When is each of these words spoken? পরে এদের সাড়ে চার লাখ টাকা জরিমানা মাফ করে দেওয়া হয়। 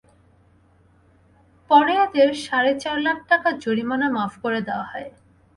পরে 1.69 1.93
এদের 2.05 2.29
সাড়ে 2.45 2.71
চার 2.79 2.97
লাখ 3.01 3.17
টাকা 3.31 3.49
জরিমানা 3.63 4.07
মাফ 4.15 4.33
করে 4.43 4.59
দেওয়া 4.67 4.85
হয়। 4.91 5.09